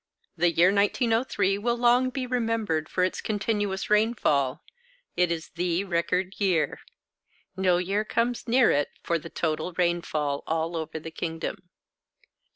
[0.35, 4.63] The year 1903 will long be remembered for its continuous rainfall;
[5.15, 6.79] it is the record year;
[7.55, 11.69] no year comes near it for the total rainfall all over the kingdom.